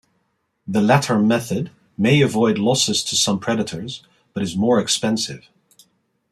The 0.67 0.81
latter 0.81 1.19
method 1.19 1.69
may 1.95 2.21
avoid 2.21 2.57
losses 2.57 3.03
to 3.03 3.15
some 3.15 3.37
predators, 3.37 4.01
but 4.33 4.41
is 4.41 4.55
more 4.57 4.79
expensive. 4.79 5.47